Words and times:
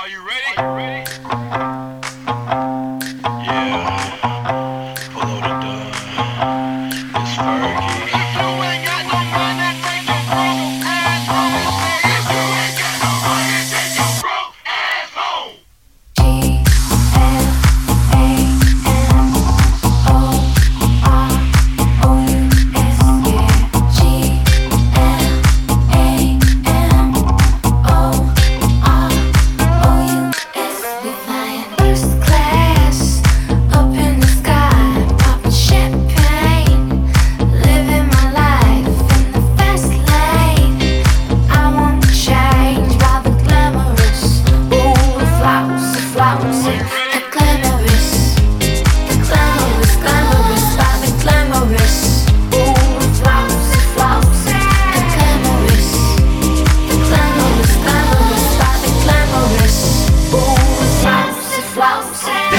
Are 0.00 0.08
you 0.08 0.26
ready? 0.26 0.56
Are 0.56 0.70
you 0.70 0.76
ready? 0.76 1.29
Flouncy, 45.60 46.72
the 46.72 47.20
glamorous, 47.30 48.34
the 48.58 49.16
glamorous, 49.26 49.92
glamorous, 50.00 50.64
glamorous. 51.22 51.96
Flouncy, 53.20 53.78
flouncy, 53.92 54.56
the 54.94 55.02
glamorous, 55.12 55.90
the 56.88 56.96
glamorous, 57.04 57.72
glamorous, 57.84 58.56
glamorous. 59.04 59.76
Flouncy, 61.02 61.60
flouncy. 61.74 62.49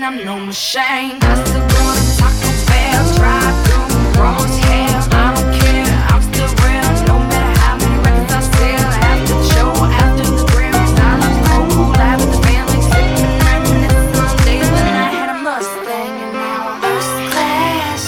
No 0.00 0.06
I'm 0.06 0.24
no 0.24 0.40
machine. 0.40 1.18
I 1.20 1.44
still 1.44 1.60
go 1.60 1.84
to 1.92 2.02
Taco 2.16 2.50
Bell, 2.72 3.04
drive 3.16 3.56
through 3.66 4.00
as 4.16 4.56
hell. 4.64 5.04
I 5.12 5.28
don't 5.36 5.52
care, 5.60 5.92
I'm 6.08 6.22
still 6.24 6.48
real. 6.64 6.88
No 7.04 7.18
matter 7.28 7.60
how 7.60 7.76
many 7.76 7.98
records 8.00 8.32
I 8.32 8.40
sell, 8.40 8.88
after 9.04 9.34
the 9.34 9.44
show, 9.52 9.68
after 10.00 10.24
the 10.24 10.44
Grammys, 10.52 10.96
I 10.96 11.20
love 11.20 11.36
cool, 11.76 11.92
laugh 12.00 12.18
with 12.18 12.32
the 12.32 12.40
family, 12.48 12.80
sipping, 12.88 13.44
reminiscing 13.44 14.16
on 14.24 14.36
days 14.48 14.68
when 14.72 14.88
I 14.88 15.08
had 15.12 15.28
a 15.36 15.38
Mustang 15.44 16.14
and 16.24 16.32
now 16.32 16.60
I'm 16.72 16.80
First 16.80 17.14
class, 17.32 18.04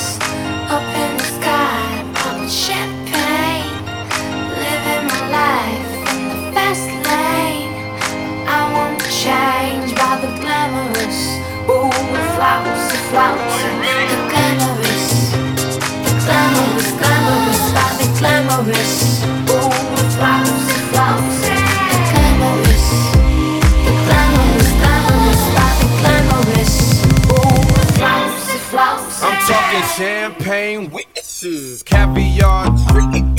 up 0.72 0.86
in 0.96 1.12
the 1.20 1.28
sky, 1.36 2.08
popping 2.16 2.48
champagne, 2.48 3.68
living 4.64 5.04
my 5.12 5.20
life 5.28 5.92
in 6.08 6.20
the 6.32 6.38
fast 6.56 6.88
lane. 6.88 7.72
I 8.48 8.60
won't 8.72 8.96
change 9.12 9.92
by 10.00 10.16
the 10.24 10.32
glamorous, 10.40 11.20
ooh, 11.68 11.90
flouncy, 12.36 12.96
flouncy, 13.10 13.68
the 14.08 14.18
glamorous, 14.30 15.06
the 16.04 16.12
glamorous, 16.24 16.90
glamorous, 16.98 17.62
the 17.98 18.06
glamorous, 18.18 18.94
ooh, 19.50 19.70
flouncy, 20.16 20.76
flouncy, 20.90 21.54
the 21.90 21.98
glamorous, 22.10 22.86
the 23.84 23.92
glamorous, 24.06 24.70
glamorous, 24.80 25.42
the 25.80 25.88
glamorous, 26.00 26.74
ooh, 27.30 27.62
flouncy, 27.98 28.58
flouncy. 28.70 29.22
I'm 29.26 29.36
talking 29.46 29.84
champagne 29.96 30.90
witnesses, 30.90 31.82
caviar 31.82 32.70
dreams. 32.88 33.31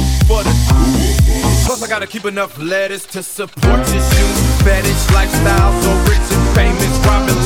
The 0.00 0.24
for 0.26 0.42
the. 0.42 0.52
Plus 1.66 1.82
I 1.82 1.88
gotta 1.88 2.06
keep 2.06 2.24
enough 2.24 2.58
lettuce 2.58 3.04
to 3.06 3.22
support 3.22 3.78
your 3.92 4.02
shoes. 4.12 4.62
Fetish 4.62 5.10
lifestyle, 5.14 5.82
so 5.82 5.92
rich 6.10 6.28
and 6.30 6.54
famous. 6.54 6.92
Robin 7.06 7.41